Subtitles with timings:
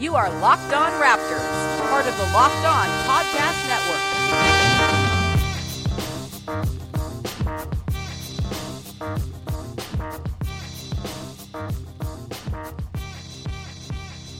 [0.00, 4.00] You are Locked On Raptors, part of the Locked On Podcast Network.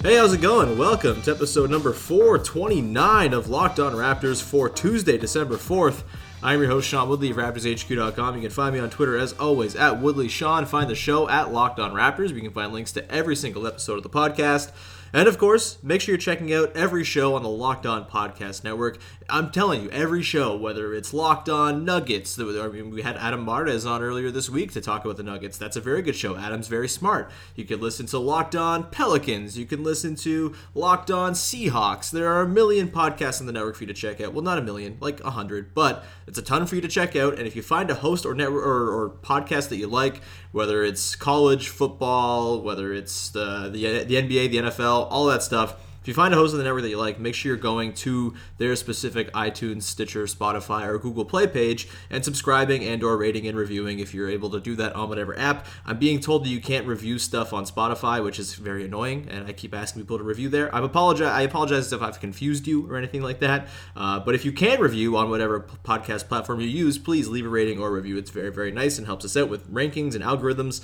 [0.03, 0.79] Hey, how's it going?
[0.79, 6.05] Welcome to episode number 429 of Locked On Raptors for Tuesday, December 4th.
[6.43, 8.35] I'm your host, Sean Woodley of RaptorsHQ.com.
[8.35, 10.65] You can find me on Twitter as always at Woodley Sean.
[10.65, 12.35] Find the show at Locked On Raptors.
[12.35, 14.73] You can find links to every single episode of the podcast.
[15.13, 18.63] And of course, make sure you're checking out every show on the Locked On Podcast
[18.63, 18.99] Network.
[19.29, 23.45] I'm telling you, every show, whether it's Locked On Nuggets, I mean, we had Adam
[23.45, 25.59] Mares on earlier this week to talk about the Nuggets.
[25.59, 26.37] That's a very good show.
[26.37, 27.31] Adam's very smart.
[27.57, 29.59] You can listen to Locked On Pelicans.
[29.59, 32.11] You can listen to Locked On Seahawks.
[32.11, 34.33] There are a million podcasts on the network for you to check out.
[34.33, 37.17] Well, not a million, like a hundred, but it's a ton for you to check
[37.17, 37.37] out.
[37.37, 40.21] And if you find a host or network or, or podcast that you like,
[40.53, 45.77] whether it's college football, whether it's the, the, the NBA, the NFL, all that stuff,
[46.01, 47.93] if you find a host on the network that you like, make sure you're going
[47.93, 53.47] to their specific iTunes, Stitcher, Spotify, or Google Play page and subscribing and or rating
[53.47, 55.67] and reviewing if you're able to do that on whatever app.
[55.85, 59.47] I'm being told that you can't review stuff on Spotify, which is very annoying, and
[59.47, 60.75] I keep asking people to review there.
[60.75, 61.29] I apologize.
[61.29, 63.69] I apologize if I've confused you or anything like that.
[63.95, 67.51] Uh, but if you can review on whatever podcast platform you use, please leave a
[67.51, 68.17] rating or review.
[68.17, 70.83] It's very very nice and helps us out with rankings and algorithms.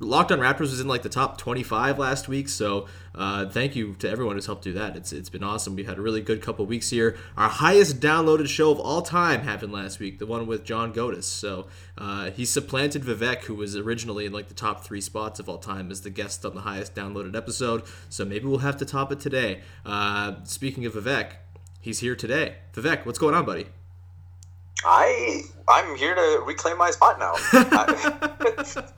[0.00, 3.94] Locked on Raptors was in like the top 25 last week, so uh, thank you
[3.94, 4.94] to everyone who's helped do that.
[4.94, 5.74] It's it's been awesome.
[5.74, 7.16] We had a really good couple weeks here.
[7.36, 11.24] Our highest downloaded show of all time happened last week, the one with John Godis.
[11.24, 15.48] So uh, he supplanted Vivek, who was originally in like the top three spots of
[15.48, 17.82] all time, as the guest on the highest downloaded episode.
[18.08, 19.62] So maybe we'll have to top it today.
[19.84, 21.32] Uh, speaking of Vivek,
[21.80, 22.58] he's here today.
[22.72, 23.66] Vivek, what's going on, buddy?
[24.84, 27.34] I I'm here to reclaim my spot now.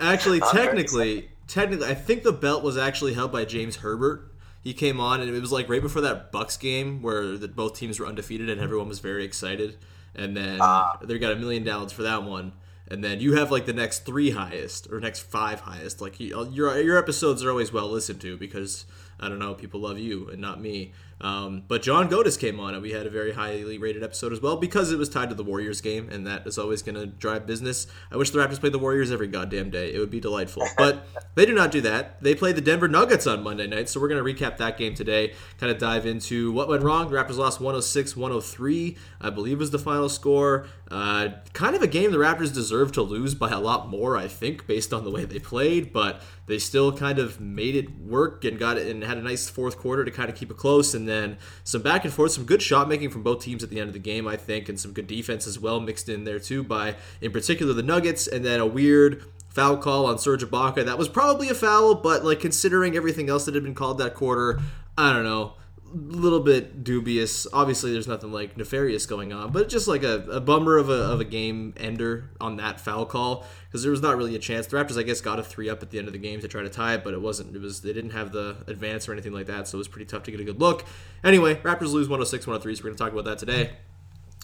[0.00, 4.32] actually, technically, technically, I think the belt was actually held by James Herbert.
[4.62, 7.76] He came on, and it was like right before that Bucks game where the, both
[7.76, 9.76] teams were undefeated and everyone was very excited.
[10.14, 12.52] And then uh, they got a million downloads for that one.
[12.92, 16.02] And then you have like the next three highest or next five highest.
[16.02, 18.84] Like your your episodes are always well listened to because
[19.18, 20.92] I don't know people love you and not me.
[21.22, 24.40] Um, but John Godis came on, and we had a very highly rated episode as
[24.40, 27.06] well because it was tied to the Warriors game, and that is always going to
[27.06, 27.86] drive business.
[28.10, 29.94] I wish the Raptors played the Warriors every goddamn day.
[29.94, 30.66] It would be delightful.
[30.82, 32.20] But they do not do that.
[32.20, 34.94] They played the Denver Nuggets on Monday night, so we're going to recap that game
[34.94, 37.08] today, kind of dive into what went wrong.
[37.08, 40.66] The Raptors lost 106 103, I believe was the final score.
[40.92, 44.28] Uh, kind of a game the Raptors deserve to lose by a lot more, I
[44.28, 48.44] think, based on the way they played, but they still kind of made it work
[48.44, 50.92] and got it and had a nice fourth quarter to kind of keep it close.
[50.92, 53.80] And then some back and forth, some good shot making from both teams at the
[53.80, 56.38] end of the game, I think, and some good defense as well mixed in there
[56.38, 58.26] too by, in particular, the Nuggets.
[58.26, 60.84] And then a weird foul call on Serge Ibaka.
[60.84, 64.12] That was probably a foul, but like considering everything else that had been called that
[64.12, 64.60] quarter,
[64.98, 65.54] I don't know
[65.94, 67.46] little bit dubious.
[67.52, 70.92] Obviously, there's nothing like nefarious going on, but just like a, a bummer of a,
[70.92, 74.66] of a game ender on that foul call because there was not really a chance.
[74.66, 76.48] The Raptors, I guess, got a three up at the end of the game to
[76.48, 77.54] try to tie it, but it wasn't.
[77.54, 80.06] It was they didn't have the advance or anything like that, so it was pretty
[80.06, 80.84] tough to get a good look.
[81.24, 83.72] Anyway, Raptors lose 106 103, so we're going to talk about that today.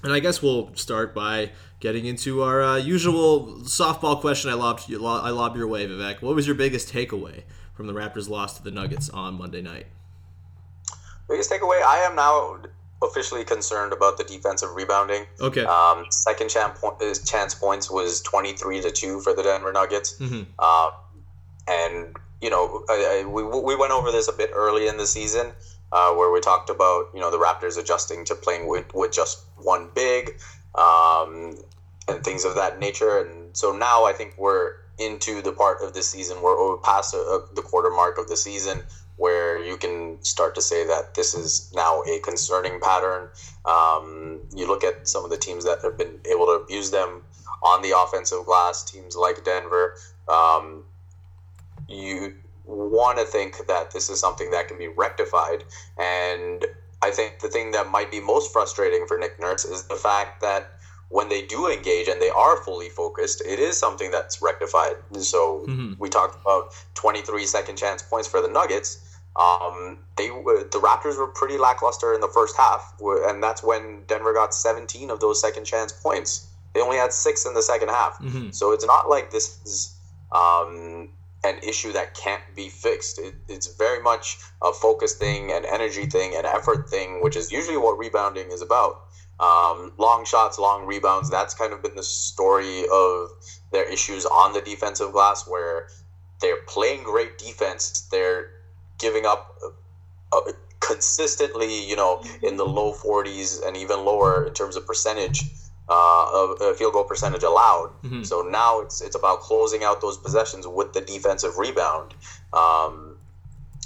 [0.04, 1.50] And I guess we'll start by
[1.80, 6.22] getting into our uh, usual softball question I lobbed, you I lobbed your way, Vivek.
[6.22, 7.42] What was your biggest takeaway
[7.74, 9.86] from the Raptors' loss to the Nuggets on Monday night?
[11.28, 12.58] Biggest takeaway I am now
[13.02, 15.24] officially concerned about the defensive rebounding.
[15.40, 15.64] Okay.
[15.64, 16.80] Um, second chance,
[17.30, 20.18] chance points was 23 to 2 for the Denver Nuggets.
[20.18, 20.42] Mm-hmm.
[20.58, 20.90] Uh,
[21.68, 25.06] and, you know, I, I, we, we went over this a bit early in the
[25.06, 25.52] season
[25.92, 29.44] uh, where we talked about, you know, the Raptors adjusting to playing with, with just
[29.56, 30.40] one big
[30.74, 31.56] um,
[32.08, 33.20] and things of that nature.
[33.20, 37.14] And so now I think we're into the part of the season where we're past
[37.14, 38.82] uh, the quarter mark of the season
[39.18, 43.28] where you can start to say that this is now a concerning pattern.
[43.64, 47.22] Um, you look at some of the teams that have been able to abuse them
[47.62, 49.96] on the offensive glass, teams like Denver.
[50.28, 50.84] Um,
[51.88, 52.34] you
[52.64, 55.64] want to think that this is something that can be rectified.
[55.98, 56.64] And
[57.02, 60.40] I think the thing that might be most frustrating for Nick Nurse is the fact
[60.42, 60.78] that
[61.08, 64.96] when they do engage and they are fully focused, it is something that's rectified.
[65.18, 65.94] So mm-hmm.
[65.98, 69.07] we talked about 23 second chance points for the Nuggets.
[69.36, 74.32] Um, they the Raptors were pretty lackluster in the first half, and that's when Denver
[74.34, 76.48] got 17 of those second chance points.
[76.74, 78.18] They only had six in the second half.
[78.18, 78.50] Mm-hmm.
[78.50, 79.96] So it's not like this is
[80.32, 81.08] um,
[81.44, 83.18] an issue that can't be fixed.
[83.18, 87.52] It, it's very much a focus thing, an energy thing, an effort thing, which is
[87.52, 89.04] usually what rebounding is about.
[89.40, 91.30] Um, long shots, long rebounds.
[91.30, 93.30] That's kind of been the story of
[93.70, 95.88] their issues on the defensive glass, where
[96.40, 98.08] they're playing great defense.
[98.10, 98.50] They're
[98.98, 99.54] giving up
[100.32, 100.40] uh,
[100.80, 105.44] consistently, you know, in the low 40s and even lower in terms of percentage
[105.88, 107.90] uh, of uh, field goal percentage allowed.
[108.02, 108.22] Mm-hmm.
[108.24, 112.14] So now it's it's about closing out those possessions with the defensive rebound.
[112.52, 113.16] Um,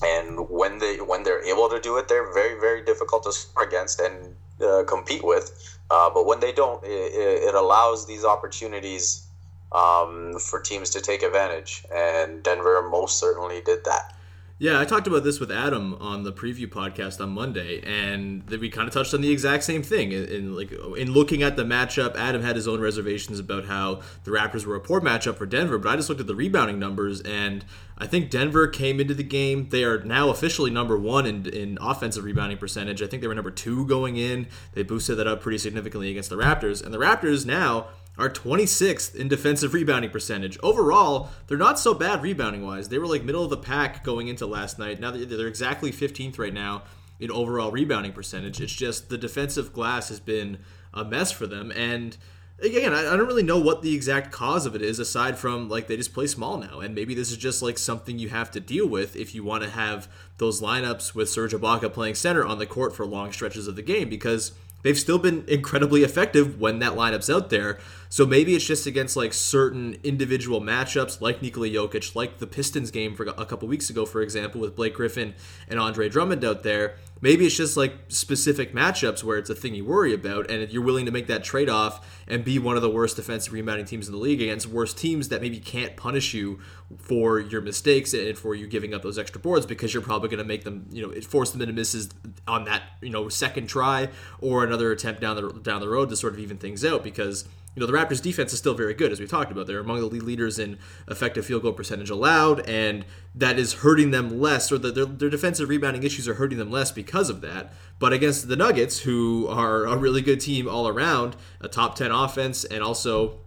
[0.04, 3.64] and when they when they're able to do it, they're very very difficult to score
[3.64, 5.78] against and uh, compete with.
[5.90, 7.12] Uh, but when they don't, it,
[7.48, 9.26] it allows these opportunities
[9.72, 14.14] um, for teams to take advantage, and Denver most certainly did that.
[14.62, 18.70] Yeah, I talked about this with Adam on the preview podcast on Monday, and we
[18.70, 20.12] kind of touched on the exact same thing.
[20.12, 24.02] In, in, like in looking at the matchup, Adam had his own reservations about how
[24.22, 26.78] the Raptors were a poor matchup for Denver, but I just looked at the rebounding
[26.78, 27.64] numbers, and
[27.98, 29.68] I think Denver came into the game.
[29.68, 33.02] They are now officially number one in, in offensive rebounding percentage.
[33.02, 34.46] I think they were number two going in.
[34.74, 37.88] They boosted that up pretty significantly against the Raptors, and the Raptors now
[38.18, 40.58] are 26th in defensive rebounding percentage.
[40.62, 42.88] Overall, they're not so bad rebounding wise.
[42.88, 45.00] They were like middle of the pack going into last night.
[45.00, 46.82] Now they're exactly 15th right now
[47.18, 48.60] in overall rebounding percentage.
[48.60, 50.58] It's just the defensive glass has been
[50.92, 51.72] a mess for them.
[51.74, 52.16] And
[52.60, 55.86] again, I, don't really know what the exact cause of it is aside from like
[55.86, 56.80] they just play small now.
[56.80, 59.64] And maybe this is just like something you have to deal with if you want
[59.64, 63.66] to have those lineups with Serge Ibaka playing center on the court for long stretches
[63.66, 67.78] of the game because they've still been incredibly effective when that lineup's out there.
[68.08, 72.90] So maybe it's just against like certain individual matchups, like Nikola Jokic, like the Pistons
[72.90, 75.34] game for a couple weeks ago, for example, with Blake Griffin
[75.68, 76.96] and Andre Drummond out there.
[77.22, 80.82] Maybe it's just like specific matchups where it's a thing you worry about, and you're
[80.82, 84.08] willing to make that trade off and be one of the worst defensive rebounding teams
[84.08, 86.58] in the league against worse teams that maybe can't punish you
[86.98, 90.38] for your mistakes and for you giving up those extra boards because you're probably going
[90.38, 92.10] to make them, you know, force them into misses
[92.48, 94.08] on that, you know, second try
[94.40, 97.46] or another attempt down the down the road to sort of even things out because
[97.74, 99.66] you know, the Raptors defense is still very good, as we talked about.
[99.66, 100.78] They're among the lead leaders in
[101.08, 105.30] effective field goal percentage allowed, and that is hurting them less, or the, their, their
[105.30, 107.72] defensive rebounding issues are hurting them less because of that.
[107.98, 112.10] But against the Nuggets, who are a really good team all around, a top 10
[112.10, 113.38] offense, and also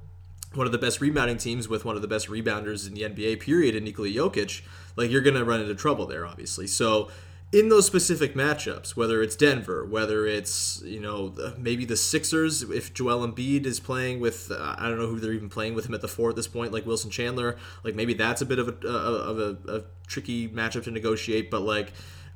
[0.56, 3.42] one of the best rebounding teams with one of the best rebounders in the NBA,
[3.42, 4.62] period, in Nikola Jokic,
[4.95, 6.66] like you're going to run into trouble there, obviously.
[6.66, 7.12] So
[7.51, 12.94] in those specific matchups, whether it's Denver, whether it's you know maybe the Sixers, if
[12.94, 15.94] Joel Embiid is playing with uh, I don't know who they're even playing with him
[15.94, 18.68] at the four at this point, like Wilson Chandler, like maybe that's a bit of
[18.68, 21.94] a of a, a tricky matchup to negotiate, but like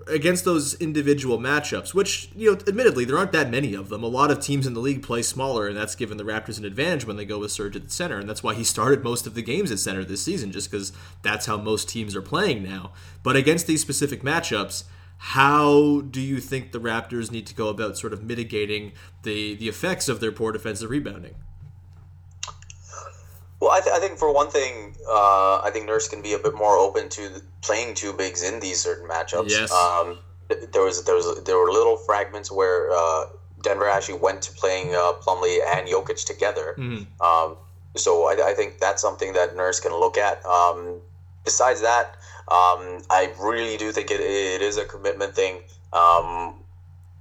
[0.07, 4.03] against those individual matchups, which, you know, admittedly, there aren't that many of them.
[4.03, 6.65] A lot of teams in the league play smaller, and that's given the Raptors an
[6.65, 8.17] advantage when they go with Serge at the center.
[8.17, 10.91] And that's why he started most of the games at center this season, just because
[11.21, 12.91] that's how most teams are playing now.
[13.23, 14.83] But against these specific matchups,
[15.19, 18.93] how do you think the Raptors need to go about sort of mitigating
[19.23, 21.35] the the effects of their poor defensive rebounding?
[23.59, 26.39] Well, I, th- I think for one thing, uh, I think Nurse can be a
[26.39, 29.49] bit more open to playing two bigs in these certain matchups.
[29.49, 29.69] Yes.
[29.73, 33.25] Um, there was there was there were little fragments where uh,
[33.61, 36.75] Denver actually went to playing uh, Plumlee and Jokic together.
[36.77, 37.21] Mm-hmm.
[37.21, 37.57] Um,
[37.97, 40.45] so I, I, think that's something that Nurse can look at.
[40.45, 41.01] Um,
[41.43, 42.15] besides that,
[42.47, 45.61] um, I really do think it, it is a commitment thing.
[45.93, 46.55] Um,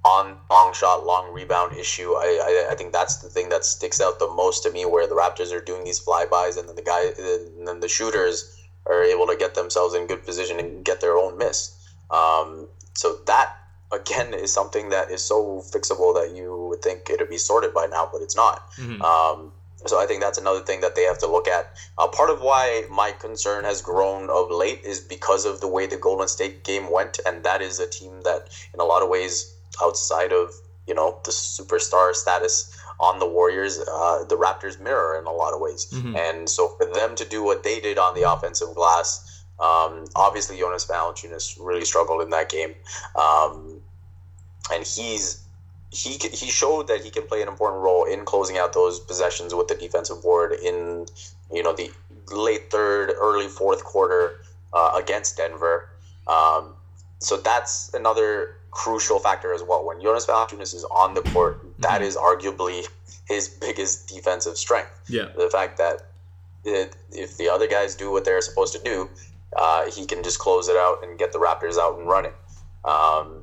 [0.05, 2.13] on long shot, long rebound issue.
[2.13, 5.07] I, I, I think that's the thing that sticks out the most to me, where
[5.07, 8.55] the Raptors are doing these flybys, and then the guy, and then the shooters
[8.85, 11.75] are able to get themselves in good position and get their own miss.
[12.09, 13.55] Um, so that
[13.91, 17.87] again is something that is so fixable that you would think it'd be sorted by
[17.87, 18.71] now, but it's not.
[18.77, 19.01] Mm-hmm.
[19.01, 19.51] Um,
[19.85, 21.73] so I think that's another thing that they have to look at.
[21.97, 25.85] Uh, part of why my concern has grown of late is because of the way
[25.87, 29.09] the Golden State game went, and that is a team that, in a lot of
[29.09, 30.51] ways, outside of
[30.85, 35.53] you know the superstar status on the Warriors, uh, the Raptors mirror in a lot
[35.53, 35.87] of ways.
[35.93, 36.15] Mm-hmm.
[36.17, 40.57] And so for them to do what they did on the offensive glass, um, obviously
[40.57, 42.75] Jonas Valanciunas really struggled in that game,
[43.15, 43.79] um,
[44.73, 45.45] and he's
[45.91, 49.53] he he showed that he can play an important role in closing out those possessions
[49.55, 51.05] with the defensive board in
[51.51, 51.91] you know the
[52.31, 54.41] late third, early fourth quarter
[54.73, 55.89] uh, against Denver.
[56.27, 56.73] Um,
[57.19, 59.83] so that's another crucial factor as well.
[59.85, 62.03] When Jonas Valanciunas is on the court, that mm-hmm.
[62.03, 62.87] is arguably
[63.27, 64.91] his biggest defensive strength.
[65.07, 66.05] Yeah, the fact that
[66.65, 69.09] it, if the other guys do what they're supposed to do,
[69.55, 72.33] uh, he can just close it out and get the Raptors out and running.
[72.85, 73.38] Um,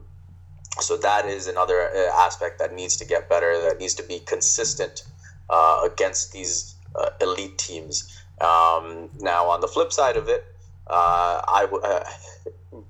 [0.81, 3.61] so that is another uh, aspect that needs to get better.
[3.61, 5.05] That needs to be consistent
[5.49, 8.13] uh, against these uh, elite teams.
[8.41, 10.45] Um, now, on the flip side of it,
[10.89, 12.05] uh, I uh,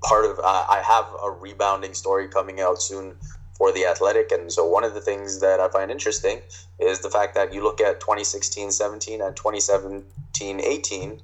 [0.02, 3.14] part of uh, I have a rebounding story coming out soon
[3.56, 6.42] for the Athletic, and so one of the things that I find interesting
[6.78, 11.20] is the fact that you look at 2016-17 and 2017-18.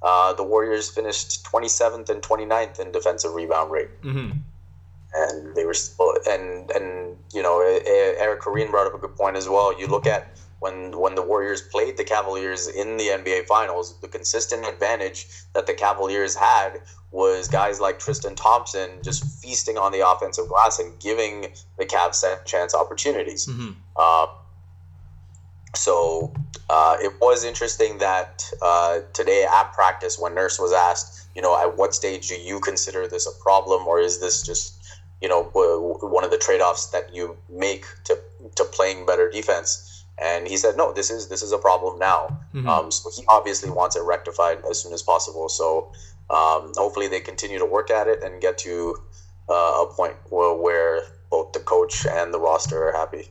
[0.00, 3.90] uh, the Warriors finished 27th and 29th in defensive rebound rate.
[4.02, 4.38] Mm-hmm.
[5.14, 5.74] And they were,
[6.28, 9.78] and and you know, Eric Koreen brought up a good point as well.
[9.78, 14.08] You look at when when the Warriors played the Cavaliers in the NBA Finals, the
[14.08, 16.80] consistent advantage that the Cavaliers had
[17.10, 22.16] was guys like Tristan Thompson just feasting on the offensive glass and giving the Cavs
[22.16, 23.46] set chance opportunities.
[23.46, 23.70] Mm-hmm.
[23.96, 24.26] Uh,
[25.76, 26.32] so
[26.70, 31.60] uh, it was interesting that uh, today at practice, when Nurse was asked, you know,
[31.60, 34.83] at what stage do you consider this a problem, or is this just,
[35.20, 38.18] you know, one of the trade-offs that you make to
[38.56, 40.04] to playing better defense?
[40.16, 42.38] And he said, no, this is this is a problem now.
[42.54, 42.68] Mhm.
[42.68, 45.48] Um, so he obviously wants it rectified as soon as possible.
[45.48, 45.92] So
[46.30, 48.96] um, hopefully they continue to work at it and get to
[49.48, 53.28] uh, a point where, where both the coach and the roster are happy.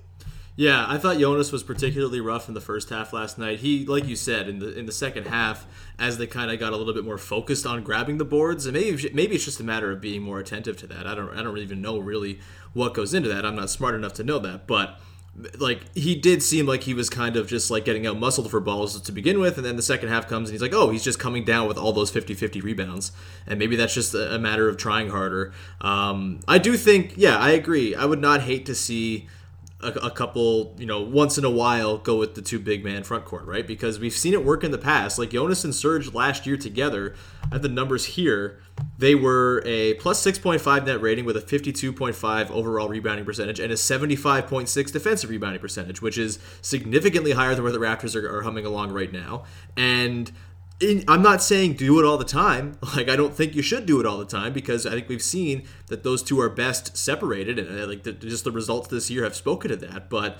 [0.56, 3.60] Yeah, I thought Jonas was particularly rough in the first half last night.
[3.60, 5.66] He, like you said, in the in the second half,
[5.98, 8.74] as they kind of got a little bit more focused on grabbing the boards, and
[8.76, 11.08] maybe maybe it's just a matter of being more attentive to that.
[11.08, 12.40] I don't I don't even know really
[12.74, 13.46] what goes into that.
[13.46, 15.00] I'm not smart enough to know that, but
[15.58, 18.60] like he did seem like he was kind of just like getting out muscled for
[18.60, 21.04] balls to begin with and then the second half comes and he's like oh he's
[21.04, 23.12] just coming down with all those 50-50 rebounds
[23.48, 27.50] and maybe that's just a matter of trying harder um, i do think yeah i
[27.50, 29.28] agree i would not hate to see
[29.84, 33.04] a, a couple, you know, once in a while go with the two big man
[33.04, 33.66] front court, right?
[33.66, 35.20] Because we've seen it work in the past.
[35.20, 37.16] Like Jonas and Serge last year together,
[37.52, 38.60] at the numbers here,
[38.98, 43.76] they were a plus 6.5 net rating with a 52.5 overall rebounding percentage and a
[43.76, 48.66] 75.6 defensive rebounding percentage, which is significantly higher than where the Raptors are, are humming
[48.66, 49.44] along right now.
[49.78, 50.32] And
[50.80, 52.78] in, I'm not saying do it all the time.
[52.96, 55.22] Like I don't think you should do it all the time because I think we've
[55.22, 59.10] seen that those two are best separated, and uh, like the, just the results this
[59.10, 60.10] year have spoken to that.
[60.10, 60.38] But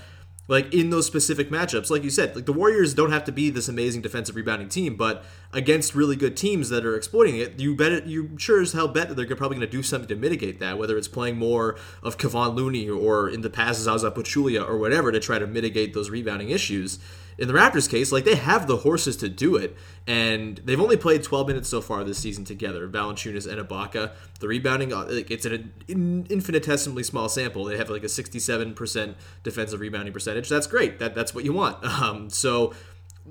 [0.48, 3.50] like in those specific matchups, like you said, like the Warriors don't have to be
[3.50, 7.76] this amazing defensive rebounding team, but against really good teams that are exploiting it, you
[7.76, 10.16] bet it, you sure as hell bet that they're probably going to do something to
[10.16, 14.68] mitigate that, whether it's playing more of Kevon Looney or in the past Zaza Pachulia
[14.68, 17.00] or whatever to try to mitigate those rebounding issues
[17.38, 19.76] in the Raptors case, like they have the horses to do it,
[20.08, 22.88] and they've only played 12 minutes so far this season together.
[22.88, 24.12] Valanciunas and Ibaka.
[24.40, 27.66] The rebounding, uh, an infinitesimally small sample.
[27.66, 30.50] They have like a 67% defensive rebounding percentage.
[30.50, 31.00] That's great.
[31.00, 31.84] That that's what you want.
[32.04, 32.74] Um, so,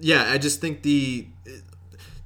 [0.01, 1.27] yeah, I just think the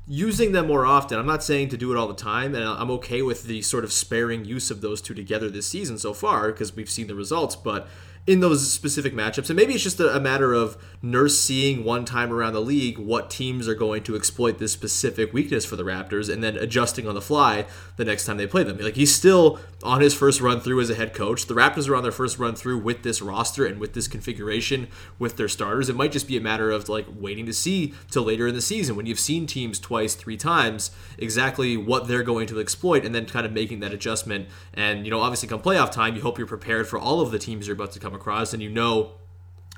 [0.06, 1.18] using them more often.
[1.18, 3.84] I'm not saying to do it all the time, and I'm okay with the sort
[3.84, 7.14] of sparing use of those two together this season so far because we've seen the
[7.14, 7.88] results, but
[8.26, 9.48] in those specific matchups.
[9.48, 12.98] And maybe it's just a, a, matter of Nurse seeing one time around the league
[12.98, 17.06] what teams are going to exploit this specific weakness for the Raptors and then adjusting
[17.06, 17.66] on the fly
[17.96, 18.78] the next time they play them.
[18.78, 21.46] Like he's still on his first run through as a head coach.
[21.46, 24.88] The Raptors are on their first run through with this roster and with this configuration
[25.18, 25.88] with their starters.
[25.88, 28.60] It might just be a matter of like waiting to see till later in the
[28.60, 33.14] season when you've seen teams twice, three times exactly what they're going to exploit and
[33.14, 34.48] then kind of making that adjustment.
[34.74, 37.38] And you know, obviously come playoff time, you hope you're prepared for all of the
[37.38, 39.12] teams you're about to come across, and you know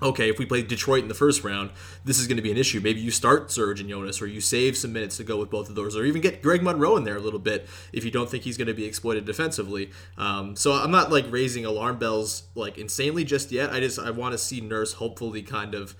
[0.02, 1.70] okay, if we play Detroit in the first round,
[2.04, 2.80] this is going to be an issue.
[2.80, 5.68] Maybe you start Serge and Jonas, or you save some minutes to go with both
[5.68, 8.30] of those, or even get Greg Monroe in there a little bit if you don't
[8.30, 9.90] think he's going to be exploited defensively.
[10.16, 13.70] Um, so I'm not like raising alarm bells like insanely just yet.
[13.70, 15.94] I just I want to see Nurse hopefully kind of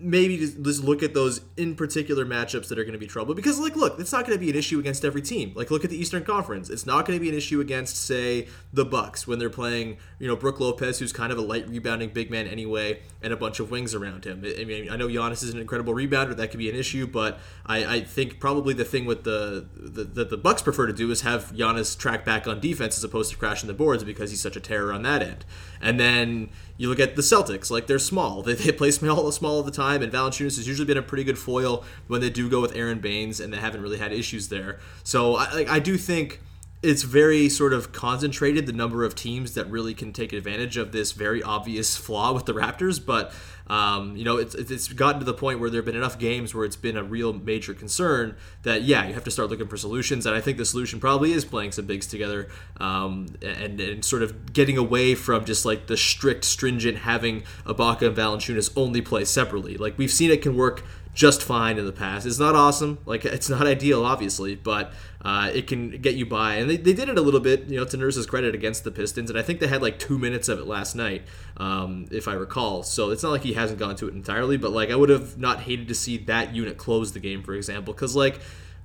[0.00, 3.34] maybe just, look at those in particular matchups that are going to be trouble.
[3.34, 5.52] Because like look it's not going to be an issue against every team.
[5.54, 6.70] Like look at the eastern conference.
[6.70, 10.26] It's not going to be an issue against say the bucks when they're playing you
[10.26, 13.60] know Brook lopez who's kind of a light rebounding big man anyway and a bunch
[13.60, 14.42] of wings around him.
[14.44, 16.36] I mean i know Giannis is an incredible rebounder.
[16.36, 20.30] That could be an issue but i, I think probably the thing with the that
[20.30, 23.36] the, bucks prefer to do is have Giannis track back on defense as opposed to
[23.36, 25.44] crashing the boards because he's such a terror on that end.
[25.82, 28.42] And then you look at the Celtics, like they're small.
[28.42, 31.24] They, they play small, small all the time, and Valanciunas has usually been a pretty
[31.24, 34.48] good foil when they do go with Aron Baynes, and they haven't really had issues
[34.48, 34.78] there.
[35.04, 36.40] So I, like, I do think
[36.82, 40.92] it's very sort of concentrated the number of teams that really can take advantage of
[40.92, 43.04] this very obvious flaw with the Raptors.
[43.04, 43.34] But
[43.66, 46.54] um, you know, it's it's gotten to the point where there have been enough games
[46.54, 49.76] where it's been a real major concern that yeah, you have to start looking for
[49.76, 50.24] solutions.
[50.24, 54.22] And I think the solution probably is playing some bigs together um, and and sort
[54.22, 59.26] of getting away from just like the strict, stringent having Ibaka and Valanciunas only play
[59.26, 59.76] separately.
[59.76, 60.82] Like we've seen it can work
[61.12, 62.26] just fine in the past.
[62.26, 66.54] It's not awesome, like it's not ideal, obviously, but uh, it can get you by.
[66.54, 68.90] And they, they did it a little bit, you know, to Nurse's credit against the
[68.90, 71.22] Pistons, and I think they had like two minutes of it last night,
[71.56, 72.82] um, if I recall.
[72.82, 75.38] So it's not like he hasn't gone to it entirely, but like I would have
[75.38, 78.40] not hated to see that unit close the game, for example, because like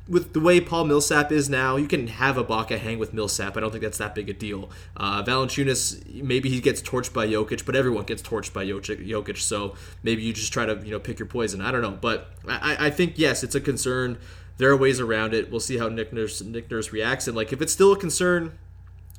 [0.08, 3.58] with the way Paul Millsap is now, you can have Ibaka hang with Millsap.
[3.58, 4.70] I don't think that's that big a deal.
[4.96, 9.38] Uh, Valanciunas, maybe he gets torched by Jokic, but everyone gets torched by Jokic.
[9.40, 11.62] So maybe you just try to you know pick your poison.
[11.62, 14.20] I don't know, but I, I think yes, it's a concern
[14.58, 15.52] there are ways around it.
[15.52, 18.58] We'll see how Nick Nurse Nick Nurse reacts, and like if it's still a concern,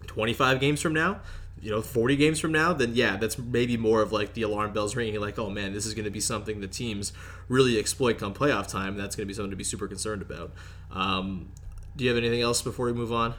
[0.06, 1.20] 25 games from now,
[1.60, 4.72] you know, 40 games from now, then yeah, that's maybe more of like the alarm
[4.72, 7.12] bells ringing, like, oh man, this is going to be something the teams
[7.48, 8.96] really exploit come playoff time.
[8.96, 10.52] That's going to be something to be super concerned about.
[10.90, 11.52] Um,
[11.96, 13.34] do you have anything else before we move on?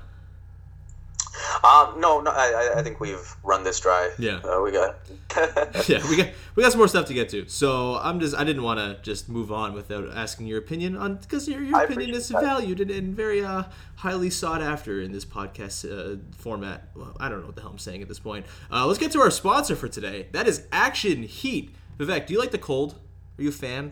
[1.63, 4.11] Um, no, no, I, I think we've run this dry.
[4.17, 4.97] Yeah, uh, we got.
[5.89, 7.47] yeah, we got we got some more stuff to get to.
[7.47, 11.15] So I'm just I didn't want to just move on without asking your opinion on
[11.17, 13.63] because your, your opinion is valued and, and very uh,
[13.97, 16.89] highly sought after in this podcast uh, format.
[16.95, 18.45] Well, I don't know what the hell I'm saying at this point.
[18.71, 20.27] Uh, let's get to our sponsor for today.
[20.31, 21.73] That is Action Heat.
[21.99, 22.95] Vivek, do you like the cold?
[23.37, 23.91] Are you a fan?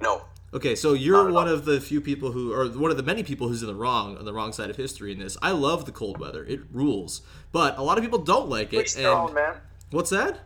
[0.00, 0.22] No.
[0.54, 3.48] Okay, so you're one of the few people who, or one of the many people
[3.48, 5.36] who's in the wrong, on the wrong side of history in this.
[5.42, 7.22] I love the cold weather; it rules.
[7.50, 8.82] But a lot of people don't like it.
[8.82, 9.56] Each their own, man.
[9.90, 10.38] What's that?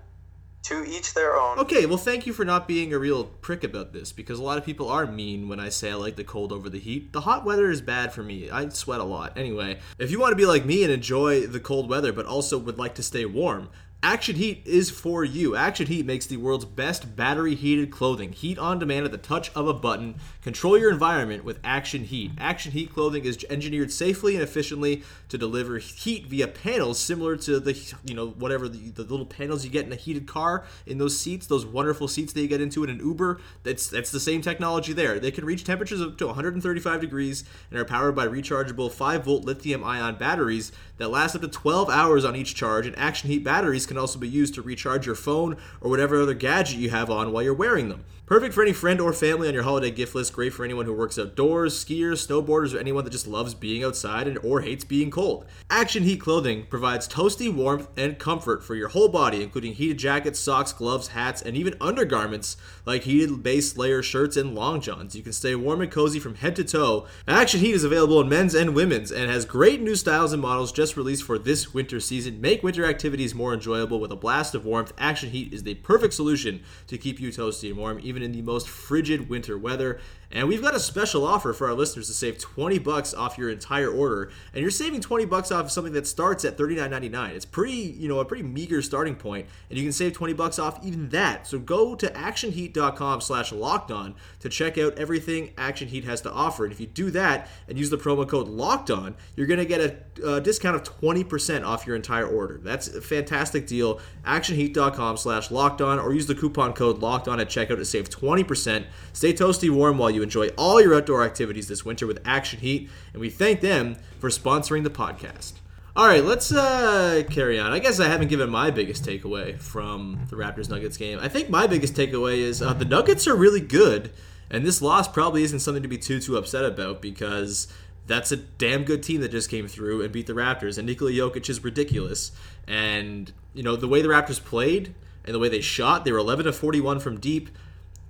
[0.64, 1.58] To each their own.
[1.58, 4.56] Okay, well, thank you for not being a real prick about this, because a lot
[4.56, 7.12] of people are mean when I say I like the cold over the heat.
[7.12, 8.50] The hot weather is bad for me.
[8.50, 9.36] I sweat a lot.
[9.36, 12.58] Anyway, if you want to be like me and enjoy the cold weather, but also
[12.58, 13.68] would like to stay warm,
[14.00, 15.57] Action Heat is for you.
[15.57, 18.31] Action Heat makes the world's best battery heated clothing.
[18.31, 20.14] Heat on demand at the touch of a button.
[20.40, 22.31] Control your environment with Action Heat.
[22.38, 27.59] Action Heat clothing is engineered safely and efficiently to deliver heat via panels similar to
[27.59, 27.75] the,
[28.05, 31.19] you know, whatever the, the little panels you get in a heated car in those
[31.19, 33.40] seats, those wonderful seats that you get into in an Uber.
[33.64, 35.19] That's that's the same technology there.
[35.19, 39.45] They can reach temperatures up to 135 degrees and are powered by rechargeable 5 volt
[39.45, 42.87] lithium ion batteries that last up to 12 hours on each charge.
[42.87, 46.35] And Action Heat batteries can also be used to recharge your phone or whatever other
[46.35, 48.04] gadget you have on while you're wearing them.
[48.28, 50.35] Perfect for any friend or family on your holiday gift list.
[50.35, 54.28] Great for anyone who works outdoors, skiers, snowboarders, or anyone that just loves being outside
[54.28, 55.47] and or hates being cold.
[55.70, 60.38] Action Heat clothing provides toasty warmth and comfort for your whole body, including heated jackets,
[60.38, 65.16] socks, gloves, hats, and even undergarments like heated base layer shirts and long johns.
[65.16, 67.06] You can stay warm and cozy from head to toe.
[67.26, 70.70] Action Heat is available in men's and women's and has great new styles and models
[70.70, 72.42] just released for this winter season.
[72.42, 74.93] Make winter activities more enjoyable with a blast of warmth.
[74.99, 78.43] Action Heat is the perfect solution to keep you toasty and warm, even in the
[78.43, 80.00] most frigid winter weather.
[80.30, 83.49] And we've got a special offer for our listeners to save 20 bucks off your
[83.49, 84.30] entire order.
[84.52, 87.30] And you're saving 20 bucks off of something that starts at $39.99.
[87.30, 90.58] It's pretty, you know, a pretty meager starting point, and you can save 20 bucks
[90.58, 91.47] off even that.
[91.47, 96.30] So go to actionheat.com slash locked on to check out everything Action Heat has to
[96.30, 96.64] offer.
[96.64, 99.67] And if you do that and use the promo code locked on, you're going to
[99.67, 102.60] get a, a discount of 20% off your entire order.
[102.62, 104.00] That's a fantastic deal.
[104.26, 108.10] Actionheat.com slash locked on or use the coupon code locked on at checkout to save
[108.10, 108.84] 20%.
[109.14, 112.91] Stay toasty warm while you enjoy all your outdoor activities this winter with Action Heat,
[113.13, 115.54] and we thank them for sponsoring the podcast.
[115.97, 117.73] All right, let's uh, carry on.
[117.73, 121.19] I guess I haven't given my biggest takeaway from the Raptors Nuggets game.
[121.21, 124.13] I think my biggest takeaway is uh, the Nuggets are really good,
[124.50, 127.69] and this loss probably isn't something to be too too upset about because
[128.07, 130.78] that's a damn good team that just came through and beat the Raptors.
[130.78, 132.33] And Nikola Jokic is ridiculous,
[132.67, 136.19] and you know the way the Raptors played and the way they shot, they were
[136.19, 137.50] 11 to 41 from deep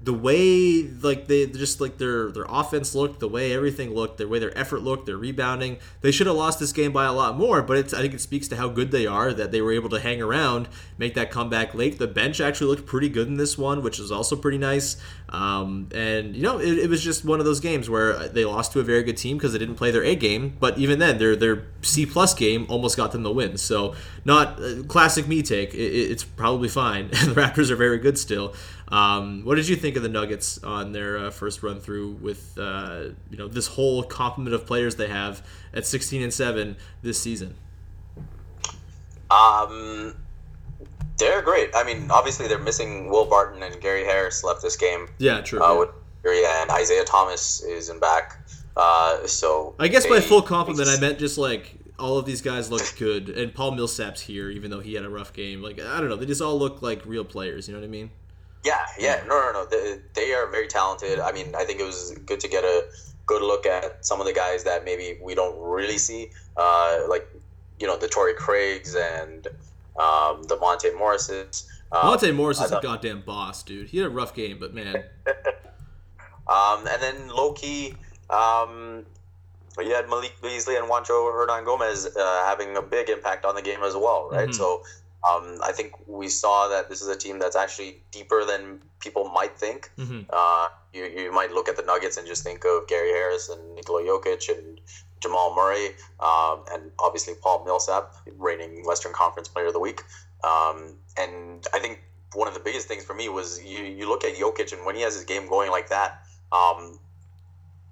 [0.01, 4.29] the way like they just like their their offense looked, the way everything looked, the
[4.29, 7.37] way their effort looked, their rebounding, they should have lost this game by a lot
[7.37, 7.63] more.
[7.63, 9.89] But it's I think it speaks to how good they are that they were able
[9.89, 11.99] to hang around, make that comeback late.
[11.99, 14.97] The bench actually looked pretty good in this one, which is also pretty nice.
[15.31, 18.73] Um, and you know it, it, was just one of those games where they lost
[18.73, 20.57] to a very good team because they didn't play their A game.
[20.61, 23.59] But even then, their their C plus game almost got them the win.
[23.59, 25.75] So not uh, classic me take.
[25.75, 27.09] It, it's probably fine.
[27.11, 28.55] the Raptors are very good still.
[28.91, 32.57] Um, what did you think of the Nuggets on their uh, first run through with
[32.59, 37.21] uh, you know this whole complement of players they have at 16 and seven this
[37.21, 37.55] season?
[39.31, 40.17] Um,
[41.19, 41.71] they're great.
[41.75, 45.09] I mean, obviously they're missing Will Barton and Gary Harris left this game.
[45.19, 45.61] Yeah, true.
[45.63, 45.87] Uh,
[46.25, 46.63] yeah.
[46.63, 48.41] and Isaiah Thomas isn't back.
[48.77, 52.41] Uh, so I guess they, by full compliment, I meant just like all of these
[52.41, 55.63] guys look good, and Paul Millsap's here, even though he had a rough game.
[55.63, 57.69] Like I don't know, they just all look like real players.
[57.69, 58.11] You know what I mean?
[58.69, 59.65] Yeah, yeah, no, no, no.
[59.65, 61.21] They, they are very talented.
[61.21, 62.85] I mean, I think it was good to get a
[63.25, 67.27] good look at some of the guys that maybe we don't really see, uh, like
[67.81, 69.47] you know the Torrey Craigs and
[69.99, 71.67] um, the Monte Morrises.
[71.91, 73.89] Um, Monte Morris is a goddamn boss, dude.
[73.89, 74.97] He had a rough game, but man.
[76.47, 77.95] um, and then low key,
[78.29, 79.07] um,
[79.79, 83.83] you had Malik Beasley and Juancho Hernangomez uh, having a big impact on the game
[83.83, 84.51] as well, right?
[84.51, 84.53] Mm-hmm.
[84.53, 84.83] So
[85.29, 89.29] um, I think we saw that this is a team that's actually deeper than people
[89.29, 89.91] might think.
[89.99, 90.23] Mm-hmm.
[90.31, 93.75] Uh, you, you might look at the Nuggets and just think of Gary Harris and
[93.75, 94.81] Nikola Jokic and
[95.21, 95.89] Jamal Murray,
[96.21, 100.03] um, and obviously Paul Millsap, reigning Western Conference Player of the Week.
[100.45, 102.01] Um, and I think
[102.35, 104.95] one of the biggest things for me was you, you look at Jokic, and when
[104.95, 106.99] he has his game going like that, um,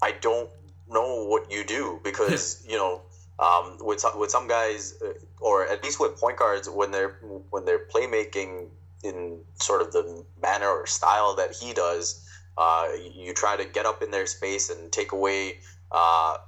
[0.01, 0.49] I don't
[0.89, 3.03] know what you do because you know
[3.39, 7.19] um, with with some guys, uh, or at least with point guards, when they're
[7.51, 8.69] when they're playmaking
[9.05, 12.27] in sort of the manner or style that he does,
[12.59, 15.59] uh, you try to get up in their space and take away
[15.93, 16.39] uh,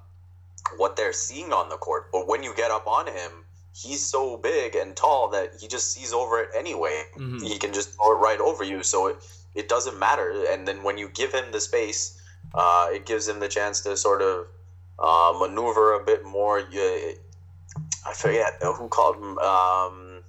[0.77, 2.11] what they're seeing on the court.
[2.13, 5.93] But when you get up on him, he's so big and tall that he just
[5.93, 7.05] sees over it anyway.
[7.17, 7.45] Mm-hmm.
[7.45, 9.17] He can just throw it right over you, so it
[9.55, 10.45] it doesn't matter.
[10.51, 12.21] And then when you give him the space,
[12.55, 14.47] uh, it gives him the chance to sort of
[14.99, 16.61] uh, maneuver a bit more.
[16.61, 17.15] You,
[18.09, 19.39] I forget who called him.
[19.39, 20.23] Um,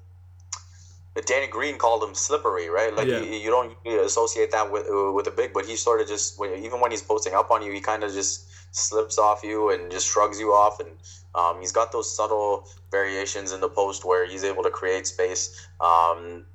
[1.25, 2.93] Danny Green called him slippery, right?
[2.95, 3.19] Like yeah.
[3.19, 6.39] you, you, don't associate that with uh, with a big, but he sort of just
[6.41, 9.91] even when he's posting up on you, he kind of just slips off you and
[9.91, 10.89] just shrugs you off, and
[11.35, 15.67] um, he's got those subtle variations in the post where he's able to create space.
[15.81, 16.45] Um,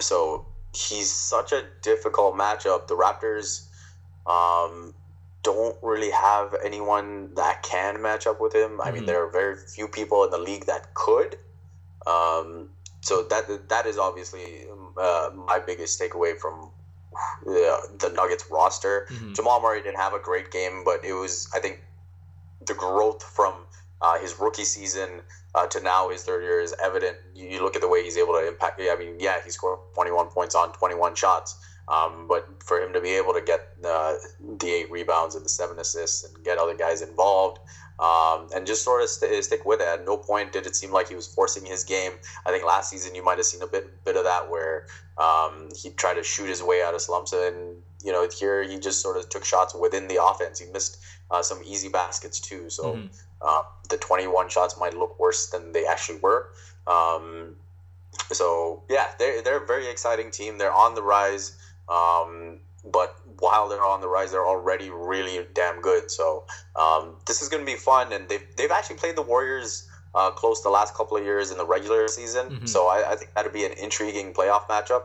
[0.00, 2.86] so he's such a difficult matchup.
[2.88, 3.66] The Raptors
[4.26, 4.94] um,
[5.42, 8.80] don't really have anyone that can match up with him.
[8.80, 8.94] I mm-hmm.
[8.94, 11.36] mean, there are very few people in the league that could.
[12.06, 16.70] Um, so that that is obviously uh, my biggest takeaway from
[17.46, 19.06] uh, the Nuggets roster.
[19.10, 19.32] Mm-hmm.
[19.34, 21.80] Jamal Murray didn't have a great game, but it was I think
[22.66, 23.54] the growth from
[24.00, 25.20] uh, his rookie season
[25.54, 27.16] uh, to now his third year is evident.
[27.34, 28.80] You, you, look at the way he's able to impact.
[28.80, 31.56] I mean, yeah, he scored 21 points on 21 shots,
[31.88, 34.14] um, but for him to be able to get uh,
[34.58, 37.58] the eight rebounds and the seven assists and get other guys involved,
[37.98, 39.86] um, and just sort of st- stick with it.
[39.86, 42.12] At no point did it seem like he was forcing his game.
[42.46, 44.86] I think last season you might have seen a bit bit of that where
[45.18, 48.78] um, he tried to shoot his way out of slumps, and you know here he
[48.78, 50.58] just sort of took shots within the offense.
[50.58, 50.98] He missed
[51.30, 53.06] uh, some easy baskets too, so mm-hmm.
[53.40, 56.50] uh, the 21 shots might look worse than they actually were.
[56.86, 57.56] Um,
[58.30, 60.58] so yeah, they're they're a very exciting team.
[60.58, 61.56] They're on the rise.
[61.88, 66.10] Um, but while they're on the rise, they're already really damn good.
[66.10, 69.88] So um, this is going to be fun, and they've they've actually played the Warriors
[70.14, 72.46] uh, close the last couple of years in the regular season.
[72.50, 72.66] Mm-hmm.
[72.66, 75.04] So I, I, think that'd be an intriguing playoff matchup,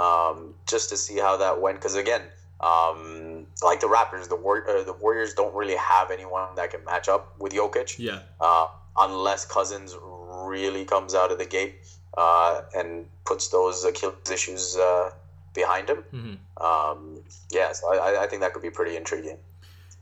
[0.00, 1.78] um, just to see how that went.
[1.78, 2.22] Because again,
[2.60, 6.84] um, like the Raptors, the War- uh, the Warriors don't really have anyone that can
[6.84, 7.98] match up with Jokic.
[7.98, 8.20] Yeah.
[8.40, 11.76] Uh, unless Cousins really comes out of the gate
[12.16, 15.10] uh, and puts those Achilles issues uh,
[15.54, 16.04] behind him.
[16.12, 16.62] Mm-hmm.
[16.62, 19.38] Um, yeah, so I, I think that could be pretty intriguing.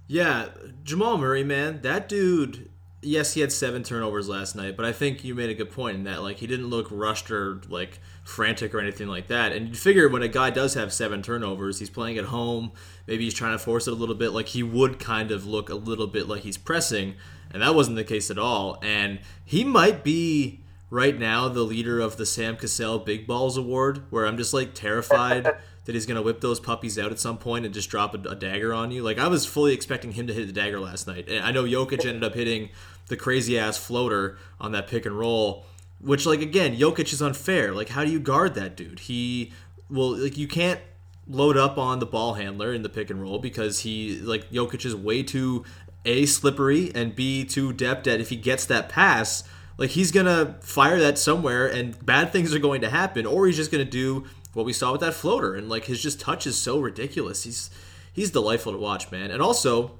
[0.06, 0.48] Yeah,
[0.84, 2.70] Jamal Murray, man, that dude.
[3.00, 5.96] Yes, he had seven turnovers last night, but I think you made a good point
[5.96, 9.52] in that like he didn't look rushed or like frantic or anything like that.
[9.52, 12.72] And you figure when a guy does have seven turnovers, he's playing at home.
[13.06, 14.30] Maybe he's trying to force it a little bit.
[14.30, 17.14] Like he would kind of look a little bit like he's pressing,
[17.52, 18.78] and that wasn't the case at all.
[18.82, 24.02] And he might be right now the leader of the Sam Cassell Big Balls Award,
[24.10, 25.44] where I'm just like terrified
[25.84, 28.34] that he's gonna whip those puppies out at some point and just drop a, a,
[28.34, 29.02] dagger on you.
[29.02, 31.28] Like I was fully expecting him to hit the dagger last night.
[31.28, 32.70] And I know Jokic ended up hitting
[33.06, 35.64] the crazy ass floater on that pick and roll,
[36.00, 37.72] which like again, Jokic is unfair.
[37.72, 39.00] Like how do you guard that dude?
[39.00, 39.52] He
[39.90, 40.80] well like you can't
[41.26, 44.84] load up on the ball handler in the pick and roll because he like Jokic
[44.84, 45.64] is way too
[46.04, 49.44] a slippery and b too depth at if he gets that pass
[49.78, 53.56] like he's gonna fire that somewhere, and bad things are going to happen, or he's
[53.56, 56.58] just gonna do what we saw with that floater, and like his just touch is
[56.58, 57.44] so ridiculous.
[57.44, 57.70] He's
[58.12, 59.98] he's delightful to watch, man, and also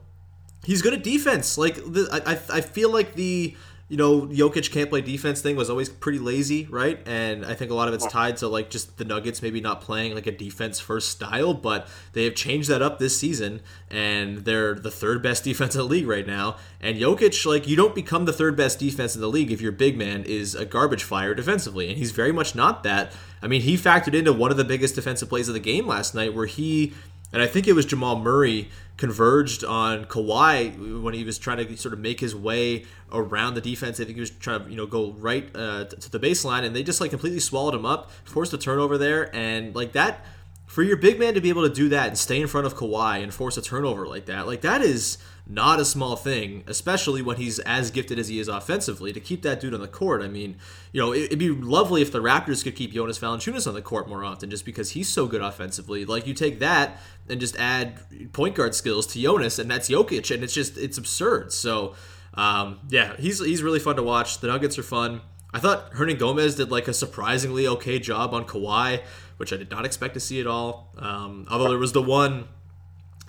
[0.65, 1.57] he's good at defense.
[1.57, 3.57] Like the, I I feel like the
[3.89, 7.01] you know, Jokic can't play defense thing was always pretty lazy, right?
[7.07, 9.81] And I think a lot of it's tied to like just the Nuggets maybe not
[9.81, 14.45] playing like a defense first style, but they have changed that up this season and
[14.45, 16.57] they're the third best defense in the league right now.
[16.83, 19.73] And Jokic, like, you don't become the third best defense in the league if your
[19.73, 21.89] big man is a garbage fire defensively.
[21.89, 23.13] And he's very much not that.
[23.41, 26.15] I mean, he factored into one of the biggest defensive plays of the game last
[26.15, 26.93] night where he
[27.33, 31.77] and I think it was Jamal Murray converged on Kawhi when he was trying to
[31.77, 34.01] sort of make his way around the defense.
[34.01, 36.75] I think he was trying to you know go right uh, to the baseline, and
[36.75, 40.25] they just like completely swallowed him up, forced a turnover there, and like that
[40.67, 42.77] for your big man to be able to do that and stay in front of
[42.77, 47.23] Kawhi and force a turnover like that, like that is not a small thing, especially
[47.23, 49.13] when he's as gifted as he is offensively.
[49.15, 50.57] To keep that dude on the court, I mean,
[50.93, 54.09] you know, it'd be lovely if the Raptors could keep Jonas Valanciunas on the court
[54.09, 56.05] more often, just because he's so good offensively.
[56.05, 57.99] Like you take that and just add
[58.33, 61.53] point guard skills to Jonas, and that's Jokic, and it's just it's absurd.
[61.53, 61.95] So,
[62.35, 64.41] um, yeah, he's he's really fun to watch.
[64.41, 65.23] The Nuggets are fun.
[65.53, 69.01] I thought Hernangomez did like a surprisingly okay job on Kawhi,
[69.39, 70.93] which I did not expect to see at all.
[70.99, 72.49] Um, although there was the one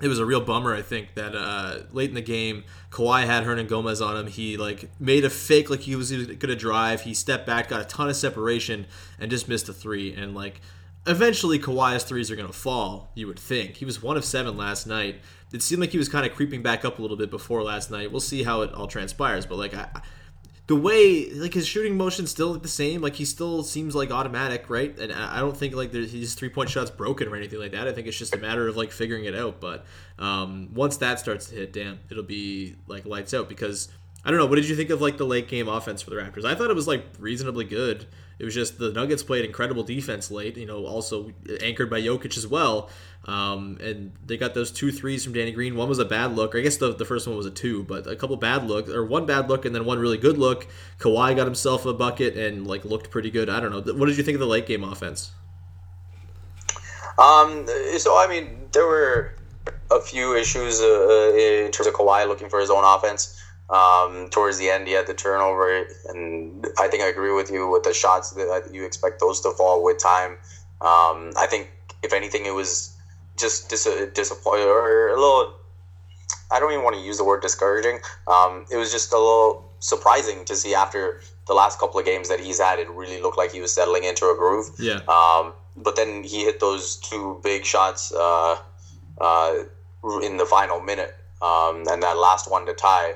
[0.02, 3.44] it was a real bummer, I think, that uh, late in the game, Kawhi had
[3.44, 4.28] Hernangomez on him.
[4.28, 7.02] He like made a fake like he was going to drive.
[7.02, 8.86] He stepped back, got a ton of separation,
[9.20, 10.14] and just missed a three.
[10.14, 10.62] And like
[11.06, 13.12] eventually Kawhi's threes are going to fall.
[13.16, 15.22] You would think he was one of seven last night.
[15.52, 17.92] It seemed like he was kind of creeping back up a little bit before last
[17.92, 18.12] night.
[18.12, 19.46] We'll see how it all transpires.
[19.46, 20.02] But like I,
[20.70, 23.02] the way like his shooting motion still the same.
[23.02, 24.96] Like he still seems like automatic, right?
[25.00, 27.88] And I don't think like his three point shots broken or anything like that.
[27.88, 29.60] I think it's just a matter of like figuring it out.
[29.60, 29.84] But
[30.20, 33.90] um, once that starts to hit, damn, it'll be like lights out because.
[34.26, 34.48] I don't know.
[34.48, 36.44] What did you think of like the late game offense for the Raptors?
[36.44, 38.06] I thought it was like reasonably good.
[38.40, 40.58] It was just the Nuggets played incredible defense late.
[40.58, 42.90] You know, also anchored by Jokic as well.
[43.26, 45.76] Um, and they got those two threes from Danny Green.
[45.76, 46.56] One was a bad look.
[46.56, 49.06] I guess the, the first one was a two, but a couple bad looks, or
[49.06, 50.68] one bad look and then one really good look.
[51.00, 53.50] Kawhi got himself a bucket and like looked pretty good.
[53.50, 53.94] I don't know.
[53.94, 55.32] What did you think of the late game offense?
[57.18, 59.36] Um, so I mean, there were
[59.92, 63.39] a few issues uh, in terms of Kawhi looking for his own offense.
[63.70, 67.70] Um, towards the end, he had the turnover, and I think I agree with you
[67.70, 70.32] with the shots that you expect those to fall with time.
[70.82, 71.70] Um, I think
[72.02, 72.96] if anything, it was
[73.38, 75.54] just dis- disappointing or a little.
[76.52, 78.00] I don't even want to use the word discouraging.
[78.28, 82.28] Um, it was just a little surprising to see after the last couple of games
[82.30, 82.80] that he's had.
[82.80, 84.72] It really looked like he was settling into a groove.
[84.80, 85.02] Yeah.
[85.08, 88.58] Um, but then he hit those two big shots uh,
[89.22, 89.54] uh,
[90.24, 93.14] in the final minute, um, and that last one to tie,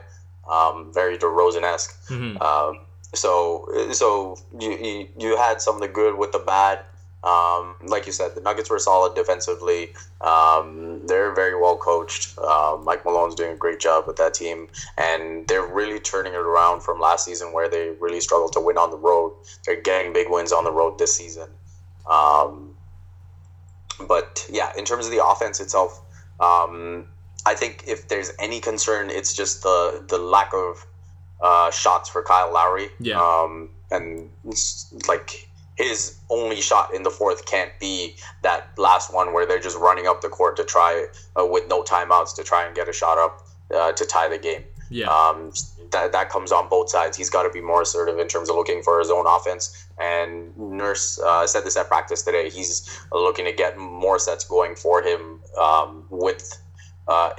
[0.49, 2.07] um, very DeRozan esque.
[2.07, 2.41] Mm-hmm.
[2.41, 2.79] Um,
[3.13, 6.79] so so you, you you had some of the good with the bad.
[7.23, 9.93] Um, like you said, the Nuggets were solid defensively.
[10.19, 12.37] Um, they're very well coached.
[12.37, 16.37] Uh, Mike Malone's doing a great job with that team, and they're really turning it
[16.37, 19.33] around from last season where they really struggled to win on the road.
[19.65, 21.47] They're getting big wins on the road this season.
[22.09, 22.75] Um,
[24.05, 26.01] but yeah, in terms of the offense itself,
[26.41, 27.07] um,
[27.45, 30.85] I think if there's any concern, it's just the the lack of
[31.41, 32.89] uh, shots for Kyle Lowry.
[32.99, 33.21] Yeah.
[33.21, 34.29] Um, and
[35.07, 39.77] like his only shot in the fourth can't be that last one where they're just
[39.77, 41.05] running up the court to try
[41.39, 43.41] uh, with no timeouts to try and get a shot up
[43.75, 44.63] uh, to tie the game.
[44.89, 45.07] Yeah.
[45.07, 45.51] Um,
[45.91, 47.17] that, that comes on both sides.
[47.17, 49.87] He's got to be more assertive in terms of looking for his own offense.
[49.99, 52.49] And Nurse uh, said this at practice today.
[52.49, 56.59] He's looking to get more sets going for him um, with
[57.07, 57.31] uh,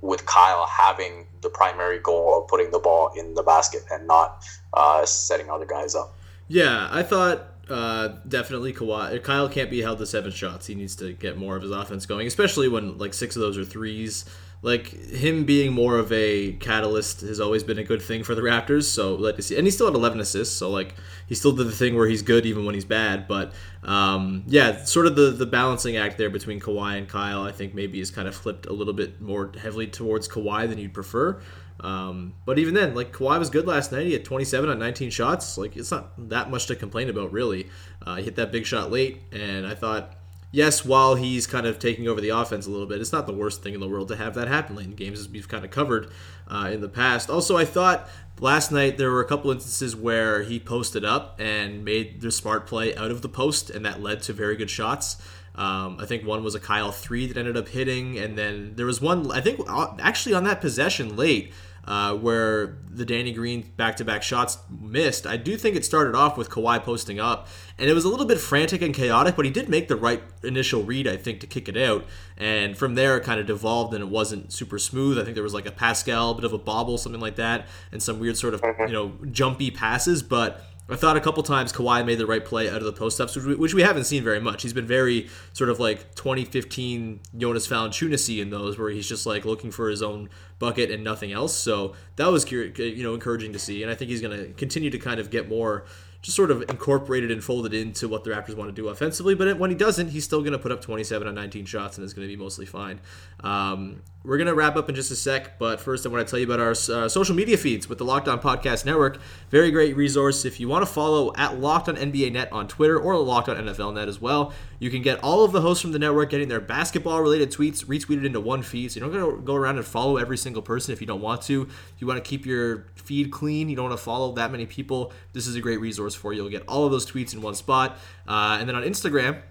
[0.00, 4.44] with Kyle having the primary goal of putting the ball in the basket and not
[4.72, 6.14] uh, setting other guys up.
[6.48, 9.22] Yeah, I thought uh, definitely Kawhi.
[9.22, 10.66] Kyle can't be held to seven shots.
[10.66, 13.56] He needs to get more of his offense going, especially when like six of those
[13.56, 14.24] are threes.
[14.62, 18.42] Like him being more of a catalyst has always been a good thing for the
[18.42, 18.84] Raptors.
[18.84, 20.54] So like to see, and he still had 11 assists.
[20.54, 20.94] So like
[21.26, 23.26] he still did the thing where he's good even when he's bad.
[23.26, 27.52] But um, yeah, sort of the the balancing act there between Kawhi and Kyle, I
[27.52, 30.94] think maybe is kind of flipped a little bit more heavily towards Kawhi than you'd
[30.94, 31.40] prefer.
[31.82, 34.06] Um, but even then, like Kawhi was good last night.
[34.06, 35.56] He had 27 on 19 shots.
[35.56, 37.68] Like it's not that much to complain about, really.
[38.04, 40.14] Uh, he hit that big shot late, and I thought,
[40.50, 43.32] yes, while he's kind of taking over the offense a little bit, it's not the
[43.32, 45.64] worst thing in the world to have that happen late in games, as we've kind
[45.64, 46.10] of covered
[46.48, 47.30] uh, in the past.
[47.30, 48.08] Also, I thought
[48.40, 52.66] last night there were a couple instances where he posted up and made the smart
[52.66, 55.16] play out of the post, and that led to very good shots.
[55.54, 58.86] Um, I think one was a Kyle three that ended up hitting, and then there
[58.86, 61.52] was one I think uh, actually on that possession late
[61.90, 65.26] uh, where the Danny Green back-to-back shots missed.
[65.26, 67.48] I do think it started off with Kawhi posting up,
[67.78, 70.22] and it was a little bit frantic and chaotic, but he did make the right
[70.44, 72.06] initial read, I think, to kick it out.
[72.36, 75.18] And from there, it kind of devolved, and it wasn't super smooth.
[75.18, 77.66] I think there was like a Pascal, a bit of a bobble, something like that,
[77.90, 80.64] and some weird sort of you know jumpy passes, but.
[80.90, 83.36] I thought a couple times Kawhi made the right play out of the post ups,
[83.36, 84.62] which we, which we haven't seen very much.
[84.62, 89.44] He's been very sort of like 2015 Jonas Valanciunas in those, where he's just like
[89.44, 91.54] looking for his own bucket and nothing else.
[91.54, 94.90] So that was you know encouraging to see, and I think he's going to continue
[94.90, 95.84] to kind of get more
[96.22, 99.34] just sort of incorporated and folded into what the Raptors want to do offensively.
[99.34, 102.04] But when he doesn't, he's still going to put up 27 on 19 shots and
[102.04, 103.00] is going to be mostly fine.
[103.42, 106.30] Um, we're going to wrap up in just a sec, but first I want to
[106.30, 109.18] tell you about our uh, social media feeds with the Locked On Podcast Network.
[109.48, 110.44] Very great resource.
[110.44, 113.56] If you want to follow at Locked On NBA Net on Twitter or Locked On
[113.56, 116.48] NFL Net as well, you can get all of the hosts from the network getting
[116.48, 118.92] their basketball related tweets retweeted into one feed.
[118.92, 121.22] So you don't got to go around and follow every single person if you don't
[121.22, 121.66] want to.
[121.98, 125.12] You want to keep your feed clean, you don't want to follow that many people,
[125.32, 126.42] this is a great resource for you.
[126.42, 127.98] You'll get all of those tweets in one spot.
[128.26, 129.42] Uh, and then on Instagram,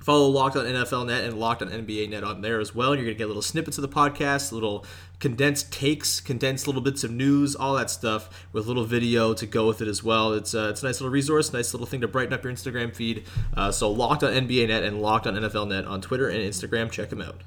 [0.00, 2.92] Follow Locked on NFL Net and Locked on NBA Net on there as well.
[2.92, 4.86] And You're going to get little snippets of the podcast, little
[5.18, 9.44] condensed takes, condensed little bits of news, all that stuff with a little video to
[9.44, 10.32] go with it as well.
[10.32, 12.94] It's uh, it's a nice little resource, nice little thing to brighten up your Instagram
[12.94, 13.24] feed.
[13.54, 16.90] Uh, so Locked on NBA Net and Locked on NFL Net on Twitter and Instagram.
[16.90, 17.42] Check them out.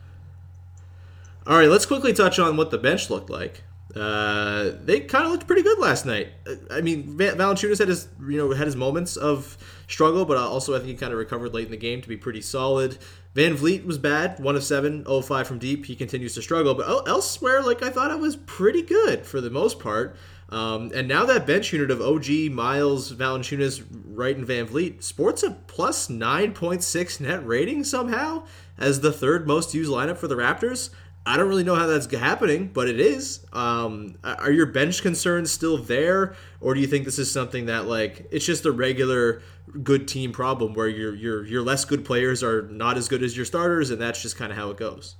[1.47, 3.63] All right, let's quickly touch on what the bench looked like.
[3.95, 6.29] Uh, they kind of looked pretty good last night.
[6.47, 10.75] Uh, I mean, Valanciunas had his you know had his moments of struggle, but also
[10.75, 12.97] I think he kind of recovered late in the game to be pretty solid.
[13.35, 15.85] VanVleet was bad, one of seven, 05 from deep.
[15.85, 19.49] He continues to struggle, but elsewhere, like I thought, it was pretty good for the
[19.49, 20.17] most part.
[20.49, 25.51] Um, and now that bench unit of OG, Miles, Valanciunas, Wright, and VanVleet sports a
[25.51, 28.43] plus 9.6 net rating somehow
[28.77, 30.89] as the third most used lineup for the Raptors.
[31.25, 33.45] I don't really know how that's happening, but it is.
[33.53, 37.85] Um, are your bench concerns still there, or do you think this is something that
[37.85, 39.41] like it's just a regular
[39.83, 43.37] good team problem where your your your less good players are not as good as
[43.37, 45.15] your starters, and that's just kind of how it goes?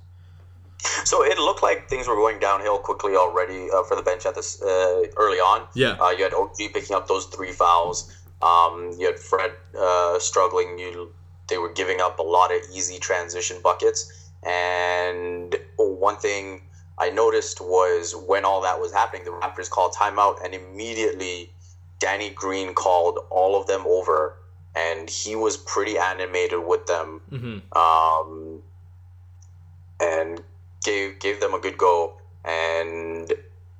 [1.04, 4.34] So it looked like things were going downhill quickly already uh, for the bench at
[4.34, 5.68] this uh, early on.
[5.74, 8.12] Yeah, uh, you had OG picking up those three fouls.
[8.42, 10.80] Um, you had Fred uh, struggling.
[10.80, 11.12] You
[11.48, 15.54] they were giving up a lot of easy transition buckets and
[16.02, 16.62] one thing
[16.98, 21.50] I noticed was when all that was happening, the Raptors called timeout, and immediately
[22.00, 24.36] Danny Green called all of them over,
[24.74, 27.78] and he was pretty animated with them, mm-hmm.
[27.78, 28.60] um,
[30.00, 30.42] and
[30.84, 32.14] gave gave them a good go.
[32.44, 33.32] And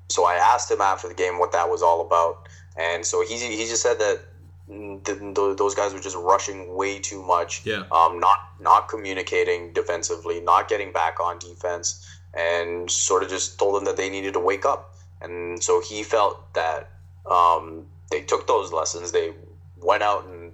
[0.07, 3.35] so I asked him after the game what that was all about, and so he
[3.37, 4.21] he just said that
[4.69, 7.65] those guys were just rushing way too much.
[7.65, 7.83] Yeah.
[7.91, 13.75] Um, not not communicating defensively, not getting back on defense, and sort of just told
[13.75, 14.95] them that they needed to wake up.
[15.21, 16.89] And so he felt that
[17.29, 19.11] um, they took those lessons.
[19.11, 19.33] They
[19.81, 20.51] went out and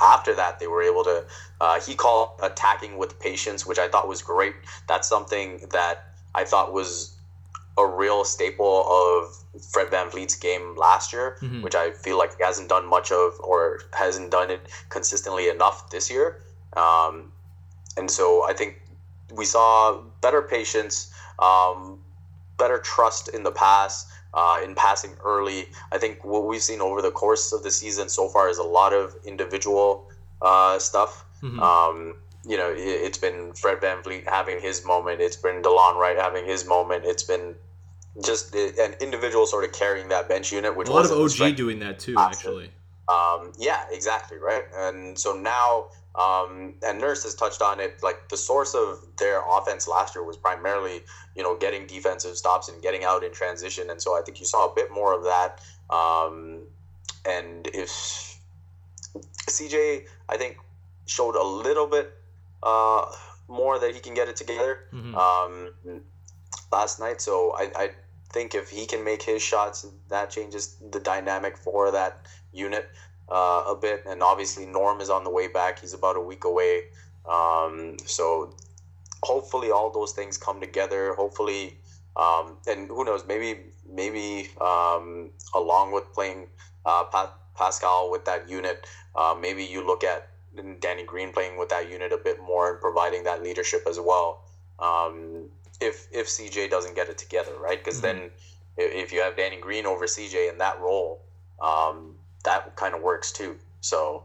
[0.00, 1.24] after that they were able to.
[1.60, 4.54] Uh, he called attacking with patience, which I thought was great.
[4.86, 7.16] That's something that I thought was
[7.76, 11.62] a real staple of Fred VanVleet's game last year, mm-hmm.
[11.62, 15.90] which I feel like he hasn't done much of or hasn't done it consistently enough
[15.90, 16.42] this year.
[16.76, 17.32] Um,
[17.96, 18.80] and so I think
[19.32, 21.98] we saw better patience, um,
[22.58, 25.66] better trust in the pass, uh, in passing early.
[25.92, 28.64] I think what we've seen over the course of the season so far is a
[28.64, 30.10] lot of individual
[30.42, 31.24] uh, stuff.
[31.42, 31.60] Mm-hmm.
[31.60, 35.20] Um, you know, it, has been Fred VanVleet having his moment.
[35.20, 37.04] It's been Delon Wright having his moment.
[37.04, 37.54] It's been
[38.24, 41.78] just an individual sort of carrying that bench unit, which a lot of OG doing
[41.80, 42.70] that too, actually.
[43.08, 44.64] Um, yeah, exactly, right.
[44.74, 45.86] And so now,
[46.18, 48.02] um, and Nurse has touched on it.
[48.02, 51.02] Like the source of their offense last year was primarily,
[51.36, 53.88] you know, getting defensive stops and getting out in transition.
[53.88, 55.60] And so I think you saw a bit more of that.
[55.90, 56.62] Um,
[57.24, 58.36] and if
[59.48, 60.58] CJ, I think,
[61.06, 62.12] showed a little bit
[62.64, 63.06] uh,
[63.46, 65.14] more that he can get it together mm-hmm.
[65.14, 65.70] um,
[66.72, 67.20] last night.
[67.20, 67.90] So I, I
[68.32, 72.90] think if he can make his shots, that changes the dynamic for that unit
[73.30, 74.04] uh, a bit.
[74.06, 75.80] And obviously, Norm is on the way back.
[75.80, 76.84] He's about a week away.
[77.28, 78.54] Um, so
[79.22, 81.14] hopefully, all those things come together.
[81.14, 81.78] Hopefully,
[82.16, 83.60] um, and who knows, maybe
[83.90, 86.46] maybe um, along with playing
[86.84, 88.86] uh, pa- Pascal with that unit,
[89.16, 90.28] uh, maybe you look at
[90.80, 94.44] Danny Green playing with that unit a bit more and providing that leadership as well.
[94.78, 95.48] Um,
[95.80, 97.82] if if CJ doesn't get it together, right?
[97.82, 98.20] Because mm-hmm.
[98.20, 98.30] then
[98.76, 101.20] if you have Danny Green over CJ in that role,
[101.60, 102.14] um,
[102.44, 103.56] that kind of works too.
[103.80, 104.24] So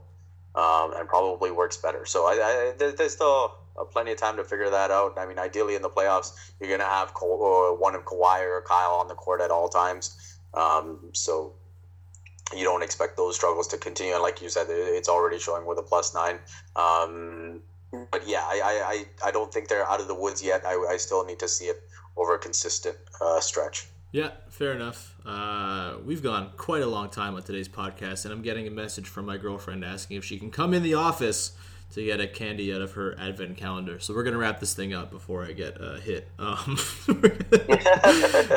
[0.55, 2.05] um, and probably works better.
[2.05, 3.53] So I, I, there's still
[3.91, 5.17] plenty of time to figure that out.
[5.17, 8.61] I mean, ideally in the playoffs, you're gonna have Ka- uh, one of Kawhi or
[8.61, 10.37] Kyle on the court at all times.
[10.53, 11.53] Um, so
[12.55, 14.13] you don't expect those struggles to continue.
[14.13, 16.39] And like you said, it's already showing with a plus nine.
[16.75, 17.61] Um,
[18.11, 20.65] but yeah, I, I, I don't think they're out of the woods yet.
[20.65, 21.77] I, I still need to see it
[22.15, 23.87] over a consistent uh, stretch.
[24.13, 25.15] Yeah, fair enough.
[25.25, 29.07] Uh, we've gone quite a long time on today's podcast, and I'm getting a message
[29.07, 31.53] from my girlfriend asking if she can come in the office
[31.93, 33.99] to get a candy out of her advent calendar.
[33.99, 36.29] So we're gonna wrap this thing up before I get uh, hit.
[36.39, 36.77] Um,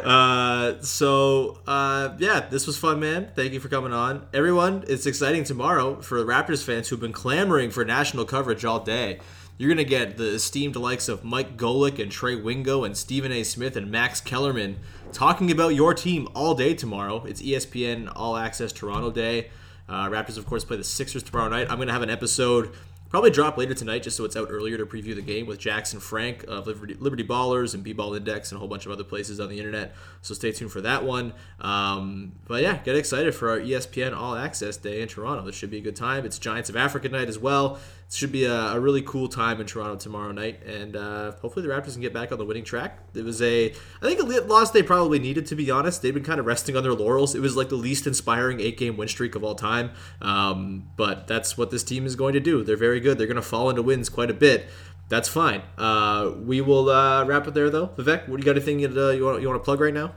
[0.04, 3.30] uh, so uh, yeah, this was fun, man.
[3.34, 4.84] Thank you for coming on, everyone.
[4.88, 9.20] It's exciting tomorrow for the Raptors fans who've been clamoring for national coverage all day.
[9.58, 13.42] You're gonna get the esteemed likes of Mike Golic and Trey Wingo and Stephen A.
[13.42, 14.78] Smith and Max Kellerman
[15.12, 17.24] talking about your team all day tomorrow.
[17.24, 19.48] It's ESPN All Access Toronto Day.
[19.88, 21.68] Uh, Raptors, of course, play the Sixers tomorrow night.
[21.70, 22.74] I'm going to have an episode
[23.08, 26.00] Probably drop later tonight just so it's out earlier to preview the game with Jackson
[26.00, 29.38] Frank of Liberty, Liberty Ballers and B-Ball Index and a whole bunch of other places
[29.38, 29.94] on the internet.
[30.22, 31.32] So stay tuned for that one.
[31.60, 35.44] Um, but yeah, get excited for our ESPN All Access Day in Toronto.
[35.44, 36.24] This should be a good time.
[36.24, 37.78] It's Giants of Africa night as well.
[38.08, 41.66] It should be a, a really cool time in Toronto tomorrow night, and uh, hopefully
[41.66, 43.00] the Raptors can get back on the winning track.
[43.14, 46.02] It was a, I think a loss they probably needed to be honest.
[46.02, 47.34] They've been kind of resting on their laurels.
[47.34, 49.90] It was like the least inspiring eight-game win streak of all time,
[50.22, 52.62] um, but that's what this team is going to do.
[52.62, 53.18] They're very good.
[53.18, 54.68] They're going to fall into wins quite a bit.
[55.08, 55.62] That's fine.
[55.78, 57.88] Uh, we will uh, wrap it there though.
[57.88, 60.12] Vivek, what do you got anything uh, you want you want to plug right now?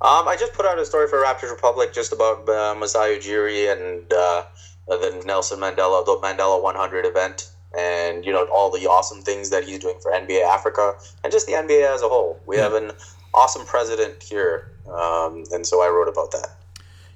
[0.00, 3.72] Um, I just put out a story for Raptors Republic just about uh, Masai Ujiri
[3.72, 4.44] and uh,
[4.88, 9.64] the Nelson Mandela, the Mandela 100 event, and you know all the awesome things that
[9.64, 12.40] he's doing for NBA Africa and just the NBA as a whole.
[12.46, 12.62] We yeah.
[12.62, 12.92] have an
[13.34, 16.57] awesome president here, um, and so I wrote about that.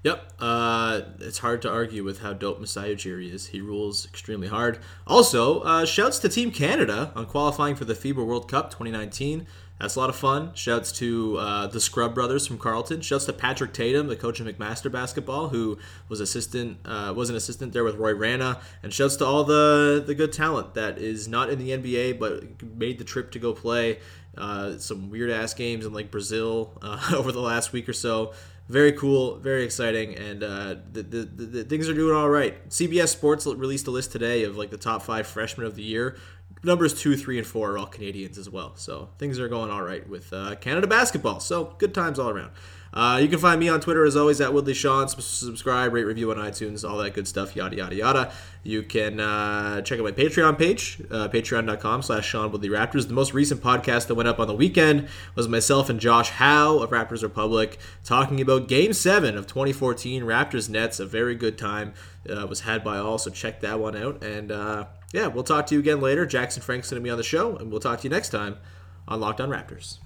[0.04, 3.48] Yep, uh, it's hard to argue with how dope Masai Ujiri is.
[3.48, 4.80] He rules extremely hard.
[5.06, 9.46] Also, uh, shouts to Team Canada on qualifying for the FIBA World Cup 2019.
[9.78, 10.54] That's a lot of fun.
[10.54, 13.00] Shouts to uh, the Scrubb brothers from Carleton.
[13.00, 15.76] Shouts to Patrick Tatham, the coach of McMaster basketball, who
[16.08, 18.60] was assistant uh, was an assistant there with Roy Rana.
[18.84, 22.62] And shouts to all the the good talent that is not in the NBA but
[22.62, 23.98] made the trip to go play
[24.36, 28.32] uh, some weird ass games in like Brazil uh, over the last week or so.
[28.72, 32.70] Very cool, very exciting, and uh, the, the, the, things are doing all right.
[32.70, 36.16] CBS Sports released a list today of like the top five freshmen of the year
[36.64, 38.72] numbers two, three, and four are all Canadians as well.
[38.76, 41.40] So things are going all right with uh, Canada basketball.
[41.40, 42.52] So good times all around.
[42.94, 45.08] Uh, you can find me on Twitter as always at Woodley Sean.
[45.08, 48.32] Subscribe, rate, review on iTunes, all that good stuff, yada yada yada.
[48.62, 53.08] You can uh, check out my Patreon page, uh, patreon.com slash Sean Woodley Raptors.
[53.08, 56.78] The most recent podcast that went up on the weekend was myself and Josh Howe
[56.78, 61.00] of Raptors Republic talking about Game 7 of 2014 Raptors Nets.
[61.00, 61.94] A very good time
[62.28, 64.22] uh, was had by all, so check that one out.
[64.22, 64.84] And uh,
[65.14, 66.26] yeah, we'll talk to you again later.
[66.26, 68.58] Jackson Frank's going to be on the show, and we'll talk to you next time
[69.08, 69.98] on Locked On Raptors.